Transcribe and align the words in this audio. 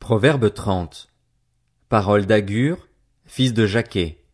Proverbe 0.00 0.54
30. 0.54 1.08
Parole 1.90 2.24
d'Agur, 2.24 2.88
fils 3.26 3.52
de 3.52 3.66
Jaquet. 3.66 4.24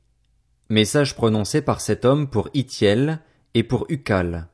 Message 0.69 1.17
prononcé 1.17 1.63
par 1.63 1.81
cet 1.81 2.05
homme 2.05 2.29
pour 2.29 2.49
Itiel 2.55 3.19
et 3.55 3.65
pour 3.65 3.87
Ucal. 3.89 4.47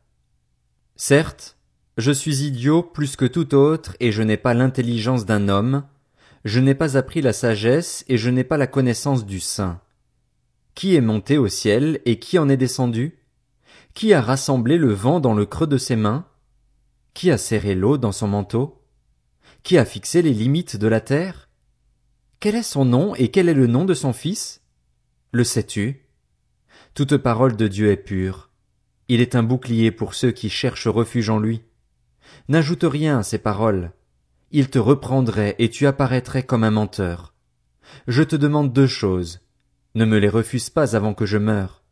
Certes, 0.96 1.58
je 1.98 2.10
suis 2.10 2.44
idiot 2.44 2.82
plus 2.82 3.16
que 3.16 3.26
tout 3.26 3.54
autre 3.54 3.96
et 4.00 4.12
je 4.12 4.22
n'ai 4.22 4.38
pas 4.38 4.54
l'intelligence 4.54 5.26
d'un 5.26 5.50
homme, 5.50 5.84
je 6.46 6.58
n'ai 6.58 6.74
pas 6.74 6.96
appris 6.96 7.20
la 7.20 7.34
sagesse 7.34 8.02
et 8.08 8.16
je 8.16 8.30
n'ai 8.30 8.44
pas 8.44 8.56
la 8.56 8.66
connaissance 8.66 9.26
du 9.26 9.40
saint. 9.40 9.82
Qui 10.74 10.94
est 10.94 11.02
monté 11.02 11.36
au 11.36 11.48
ciel 11.48 12.00
et 12.06 12.18
qui 12.18 12.38
en 12.38 12.48
est 12.48 12.56
descendu? 12.56 13.18
Qui 13.92 14.14
a 14.14 14.22
rassemblé 14.22 14.78
le 14.78 14.94
vent 14.94 15.20
dans 15.20 15.34
le 15.34 15.44
creux 15.44 15.66
de 15.66 15.76
ses 15.76 15.96
mains? 15.96 16.24
Qui 17.12 17.30
a 17.30 17.36
serré 17.36 17.74
l'eau 17.74 17.98
dans 17.98 18.12
son 18.12 18.28
manteau? 18.28 18.79
Qui 19.62 19.76
a 19.76 19.84
fixé 19.84 20.22
les 20.22 20.32
limites 20.32 20.76
de 20.76 20.86
la 20.86 21.00
terre? 21.00 21.48
Quel 22.40 22.54
est 22.54 22.62
son 22.62 22.86
nom 22.86 23.14
et 23.14 23.28
quel 23.28 23.48
est 23.48 23.54
le 23.54 23.66
nom 23.66 23.84
de 23.84 23.94
son 23.94 24.12
fils? 24.12 24.62
Le 25.32 25.44
sais-tu? 25.44 26.06
Toute 26.94 27.18
parole 27.18 27.56
de 27.56 27.68
Dieu 27.68 27.90
est 27.90 27.98
pure. 27.98 28.50
Il 29.08 29.20
est 29.20 29.34
un 29.34 29.42
bouclier 29.42 29.90
pour 29.90 30.14
ceux 30.14 30.30
qui 30.30 30.48
cherchent 30.48 30.88
refuge 30.88 31.28
en 31.28 31.38
lui. 31.38 31.62
N'ajoute 32.48 32.84
rien 32.84 33.18
à 33.18 33.22
ces 33.22 33.38
paroles. 33.38 33.92
Il 34.50 34.70
te 34.70 34.78
reprendrait 34.78 35.56
et 35.58 35.68
tu 35.68 35.86
apparaîtrais 35.86 36.42
comme 36.42 36.64
un 36.64 36.70
menteur. 36.70 37.34
Je 38.08 38.22
te 38.22 38.36
demande 38.36 38.72
deux 38.72 38.86
choses. 38.86 39.40
Ne 39.94 40.06
me 40.06 40.18
les 40.18 40.28
refuse 40.28 40.70
pas 40.70 40.96
avant 40.96 41.12
que 41.12 41.26
je 41.26 41.38
meure. 41.38 41.84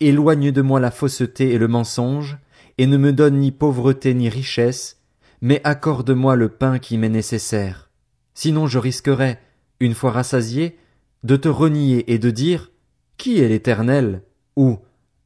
Éloigne 0.00 0.52
de 0.52 0.62
moi 0.62 0.78
la 0.78 0.90
fausseté 0.90 1.52
et 1.52 1.58
le 1.58 1.68
mensonge, 1.68 2.38
et 2.76 2.86
ne 2.86 2.96
me 2.96 3.12
donne 3.12 3.38
ni 3.38 3.50
pauvreté 3.50 4.14
ni 4.14 4.28
richesse, 4.28 5.01
mais 5.42 5.60
accorde-moi 5.64 6.36
le 6.36 6.48
pain 6.48 6.78
qui 6.78 6.96
m'est 6.96 7.08
nécessaire. 7.08 7.90
Sinon 8.32 8.66
je 8.68 8.78
risquerais, 8.78 9.40
une 9.80 9.92
fois 9.92 10.12
rassasié, 10.12 10.78
de 11.24 11.36
te 11.36 11.48
renier 11.48 12.10
et 12.10 12.18
de 12.18 12.30
dire 12.30 12.70
Qui 13.18 13.40
est 13.40 13.48
l'Éternel? 13.48 14.22
ou, 14.56 14.78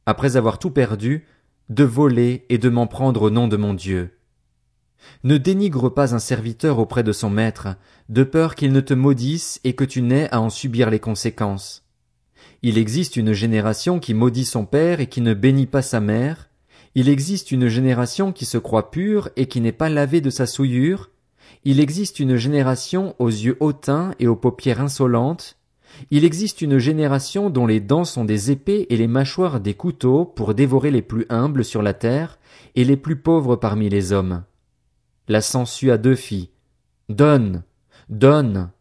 après 0.05 0.35
avoir 0.35 0.57
tout 0.57 0.71
perdu, 0.71 1.25
de 1.69 1.83
voler 1.83 2.45
et 2.49 2.57
de 2.57 2.69
m'en 2.69 2.87
prendre 2.87 3.23
au 3.23 3.29
nom 3.29 3.47
de 3.47 3.57
mon 3.57 3.73
Dieu. 3.73 4.17
Ne 5.23 5.37
dénigre 5.37 5.89
pas 5.89 6.15
un 6.15 6.19
serviteur 6.19 6.79
auprès 6.79 7.03
de 7.03 7.11
son 7.11 7.29
maître, 7.29 7.75
de 8.09 8.23
peur 8.23 8.55
qu'il 8.55 8.71
ne 8.71 8.79
te 8.79 8.93
maudisse 8.93 9.59
et 9.63 9.73
que 9.73 9.83
tu 9.83 10.01
n'aies 10.01 10.29
à 10.31 10.41
en 10.41 10.49
subir 10.49 10.89
les 10.89 10.99
conséquences. 10.99 11.85
Il 12.63 12.77
existe 12.77 13.17
une 13.17 13.33
génération 13.33 13.99
qui 13.99 14.13
maudit 14.13 14.45
son 14.45 14.65
père 14.65 14.99
et 14.99 15.07
qui 15.07 15.21
ne 15.21 15.33
bénit 15.33 15.67
pas 15.67 15.81
sa 15.83 15.99
mère, 15.99 16.49
il 16.97 17.09
existe 17.09 17.51
une 17.51 17.67
génération 17.67 18.31
qui 18.31 18.45
se 18.45 18.57
croit 18.57 18.89
pure 18.89 19.29
et 19.35 19.45
qui 19.45 19.61
n'est 19.61 19.71
pas 19.71 19.87
lavée 19.87 20.19
de 20.19 20.31
sa 20.31 20.47
souillure. 20.47 21.11
Il 21.63 21.79
existe 21.79 22.19
une 22.19 22.37
génération 22.37 23.15
aux 23.19 23.29
yeux 23.29 23.55
hautains 23.59 24.15
et 24.17 24.25
aux 24.25 24.35
paupières 24.35 24.81
insolentes. 24.81 25.59
Il 26.09 26.25
existe 26.25 26.59
une 26.59 26.79
génération 26.79 27.51
dont 27.51 27.67
les 27.67 27.79
dents 27.79 28.03
sont 28.03 28.25
des 28.25 28.49
épées 28.49 28.87
et 28.89 28.97
les 28.97 29.05
mâchoires 29.05 29.59
des 29.59 29.75
couteaux 29.75 30.25
pour 30.25 30.55
dévorer 30.55 30.89
les 30.89 31.03
plus 31.03 31.27
humbles 31.29 31.63
sur 31.63 31.83
la 31.83 31.93
terre 31.93 32.39
et 32.73 32.83
les 32.83 32.97
plus 32.97 33.17
pauvres 33.17 33.55
parmi 33.55 33.89
les 33.89 34.11
hommes. 34.11 34.43
La 35.27 35.41
sangsue 35.41 35.91
a 35.91 35.99
deux 35.99 36.15
filles. 36.15 36.49
Donne, 37.09 37.61
donne. 38.09 38.71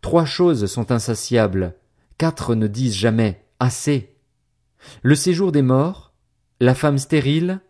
Trois 0.00 0.26
choses 0.26 0.66
sont 0.66 0.92
insatiables. 0.92 1.74
Quatre 2.18 2.54
ne 2.54 2.68
disent 2.68 2.94
jamais 2.94 3.44
assez. 3.58 4.14
Le 5.02 5.16
séjour 5.16 5.50
des 5.50 5.62
morts, 5.62 6.07
la 6.60 6.74
femme 6.74 6.98
stérile, 6.98 7.60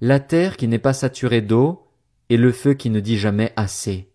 la 0.00 0.18
terre 0.18 0.56
qui 0.56 0.66
n'est 0.66 0.78
pas 0.78 0.94
saturée 0.94 1.42
d'eau, 1.42 1.86
et 2.30 2.38
le 2.38 2.52
feu 2.52 2.72
qui 2.72 2.88
ne 2.88 3.00
dit 3.00 3.18
jamais 3.18 3.52
assez. 3.56 4.10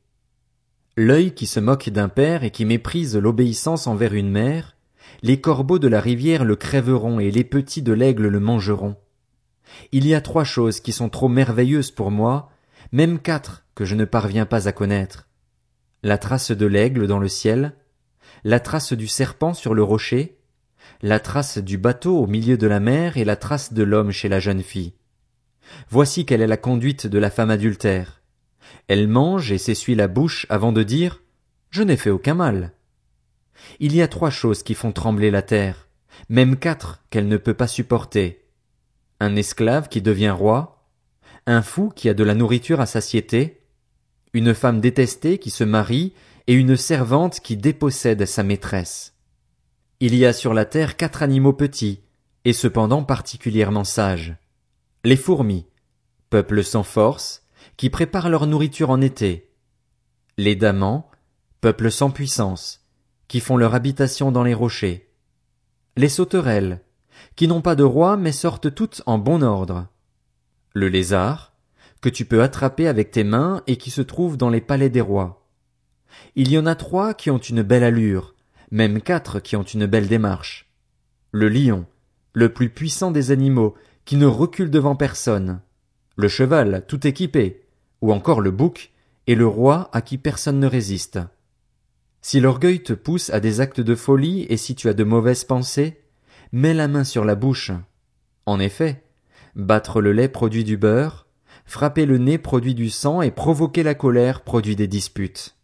L'œil 0.98 1.34
qui 1.34 1.45
se 1.45 1.59
moque 1.59 1.90
d'un 1.90 2.09
père 2.09 2.44
et 2.44 2.50
qui 2.50 2.66
méprise 2.66 3.16
l'obéissance 3.18 3.86
envers 3.86 4.14
une 4.14 4.31
mère, 4.31 4.76
les 5.22 5.42
corbeaux 5.42 5.78
de 5.78 5.88
la 5.88 6.00
rivière 6.00 6.44
le 6.44 6.56
crèveront 6.56 7.20
et 7.20 7.30
les 7.30 7.44
petits 7.44 7.84
de 7.84 7.94
l'aigle 7.94 8.28
le 8.28 8.40
mangeront. 8.40 8.96
Il 9.91 10.08
y 10.08 10.16
a 10.16 10.22
trois 10.22 10.44
choses 10.44 10.80
qui 10.80 10.91
sont 10.91 11.09
trop 11.09 11.28
merveilleuses 11.28 11.91
pour 11.91 12.09
moi, 12.09 12.50
même 12.91 13.19
quatre 13.19 13.66
que 13.75 13.85
je 13.85 13.96
ne 13.96 14.06
parviens 14.06 14.46
pas 14.46 14.68
à 14.68 14.72
connaître. 14.72 15.28
La 16.02 16.18
trace 16.18 16.52
de 16.52 16.66
l'aigle 16.66 17.08
dans 17.08 17.19
le 17.19 17.28
ciel, 17.28 17.74
la 18.44 18.59
trace 18.59 18.94
du 18.94 19.08
serpent 19.08 19.53
sur 19.53 19.74
le 19.74 19.84
rocher, 19.84 20.40
la 21.01 21.19
trace 21.19 21.57
du 21.57 21.78
bateau 21.78 22.18
au 22.18 22.28
milieu 22.28 22.57
de 22.57 22.68
la 22.68 22.79
mer 22.79 23.18
et 23.18 23.25
la 23.25 23.35
trace 23.35 23.73
de 23.73 23.84
l'homme 23.84 24.12
chez 24.12 24.29
la 24.29 24.40
jeune 24.40 24.63
fille. 24.63 24.94
Voici 25.90 26.25
quelle 26.25 26.41
est 26.41 26.47
la 26.47 26.57
conduite 26.57 27.07
de 27.07 27.18
la 27.18 27.29
femme 27.29 27.50
adultère. 27.50 28.22
Elle 28.88 29.07
mange 29.07 29.51
et 29.51 29.57
s'essuie 29.57 29.96
la 29.96 30.07
bouche 30.07 30.46
avant 30.50 30.72
de 30.72 30.84
dire 30.84 31.22
Je 31.69 31.84
n'ai 31.84 31.97
fait 31.97 32.09
aucun 32.09 32.35
mal. 32.35 32.73
Il 33.79 33.96
y 33.96 34.01
a 34.01 34.07
trois 34.07 34.29
choses 34.29 34.63
qui 34.63 34.73
font 34.73 34.91
trembler 34.91 35.31
la 35.31 35.41
terre, 35.41 35.88
même 36.29 36.57
quatre 36.57 37.03
qu'elle 37.09 37.28
ne 37.28 37.38
peut 37.38 37.53
pas 37.53 37.67
supporter. 37.67 38.46
Un 39.19 39.35
esclave 39.35 39.90
qui 39.90 40.02
devient 40.02 40.31
roi, 40.31 40.90
un 41.46 41.62
fou 41.62 41.90
qui 41.96 42.09
a 42.09 42.13
de 42.13 42.23
la 42.23 42.35
nourriture 42.35 42.81
à 42.81 42.85
satiété, 42.85 43.62
une 44.34 44.53
femme 44.53 44.81
détestée 44.81 45.38
qui 45.38 45.50
se 45.50 45.63
marie 45.63 46.13
et 46.47 46.53
une 46.53 46.75
servante 46.75 47.40
qui 47.40 47.57
dépossède 47.57 48.25
sa 48.25 48.44
maîtresse. 48.44 49.15
Il 50.07 50.13
y 50.13 50.27
a 50.27 50.33
sur 50.33 50.53
la 50.53 50.66
terre 50.66 50.97
quatre 50.97 51.23
animaux 51.23 51.53
petits, 51.53 52.03
et 52.43 52.53
cependant 52.53 53.03
particulièrement 53.03 53.83
sages. 53.83 54.35
Les 55.03 55.16
fourmis, 55.16 55.66
peuple 56.29 56.63
sans 56.63 56.83
force, 56.83 57.41
qui 57.75 57.89
préparent 57.89 58.29
leur 58.29 58.45
nourriture 58.45 58.91
en 58.91 59.01
été. 59.01 59.49
Les 60.38 60.55
damans, 60.55 61.09
peuple 61.59 61.89
sans 61.89 62.11
puissance, 62.11 62.85
qui 63.27 63.39
font 63.39 63.57
leur 63.57 63.73
habitation 63.73 64.31
dans 64.31 64.43
les 64.43 64.53
rochers. 64.53 65.09
Les 65.97 66.09
sauterelles, 66.09 66.81
qui 67.35 67.47
n'ont 67.47 67.61
pas 67.61 67.75
de 67.75 67.83
roi 67.83 68.16
mais 68.16 68.31
sortent 68.31 68.75
toutes 68.75 69.01
en 69.07 69.17
bon 69.17 69.41
ordre. 69.41 69.87
Le 70.73 70.87
lézard, 70.87 71.53
que 72.01 72.09
tu 72.09 72.25
peux 72.25 72.43
attraper 72.43 72.87
avec 72.87 73.09
tes 73.09 73.23
mains 73.23 73.63
et 73.66 73.77
qui 73.77 73.89
se 73.89 74.03
trouve 74.03 74.37
dans 74.37 74.51
les 74.51 74.61
palais 74.61 74.91
des 74.91 75.01
rois. 75.01 75.47
Il 76.35 76.51
y 76.51 76.59
en 76.59 76.67
a 76.67 76.75
trois 76.75 77.16
qui 77.16 77.31
ont 77.31 77.39
une 77.39 77.63
belle 77.63 77.83
allure, 77.83 78.34
même 78.75 79.02
quatre 79.02 79.40
qui 79.40 79.56
ont 79.56 79.63
une 79.63 79.86
belle 79.86 80.09
démarche. 80.09 80.69
Le 81.31 81.47
lion, 81.47 81.86
le 82.34 82.52
plus 82.52 82.69
puissant 82.69 83.09
des 83.09 83.31
animaux, 83.31 83.74
qui 84.03 84.18
ne 84.18 84.25
recule 84.25 84.69
devant 84.69 84.97
personne. 84.97 85.62
Le 86.18 86.28
cheval, 86.28 86.84
tout 86.85 87.08
équipé, 87.08 87.64
ou 88.02 88.12
encore 88.12 88.41
le 88.41 88.52
bouc, 88.52 88.91
et 89.28 89.35
le 89.35 89.47
roi 89.47 89.90
à 89.94 90.02
qui 90.02 90.18
personne 90.18 90.59
ne 90.59 90.68
résiste. 90.68 91.19
Si 92.22 92.41
l'orgueil 92.41 92.84
te 92.84 92.91
pousse 92.91 93.30
à 93.30 93.40
des 93.40 93.62
actes 93.62 93.80
de 93.80 93.96
folie 93.96 94.46
et 94.50 94.58
si 94.58 94.75
tu 94.75 94.90
as 94.90 94.94
de 94.94 95.06
mauvaises 95.06 95.46
pensées, 95.46 96.02
mets 96.52 96.74
la 96.74 96.90
main 96.90 97.06
sur 97.06 97.24
la 97.24 97.35
bouche. 97.35 97.72
En 98.46 98.59
effet, 98.59 99.03
battre 99.56 100.02
le 100.02 100.12
lait 100.12 100.28
produit 100.28 100.66
du 100.66 100.75
beurre, 100.75 101.28
frapper 101.66 102.06
le 102.06 102.18
nez 102.18 102.38
produit 102.38 102.75
du 102.75 102.90
sang 102.90 103.22
et 103.22 103.31
provoquer 103.31 103.84
la 103.84 103.96
colère 103.96 104.41
produit 104.41 104.75
des 104.75 104.88
disputes. 104.88 105.56